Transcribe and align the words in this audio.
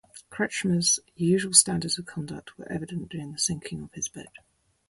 Kretschmer's 0.31 0.99
usual 1.15 1.53
standards 1.53 1.99
of 1.99 2.07
conduct 2.07 2.57
were 2.57 2.67
evident 2.71 3.09
during 3.09 3.33
the 3.33 3.37
sinking 3.37 3.83
of 3.83 3.93
his 3.93 4.07
boat. 4.09 4.39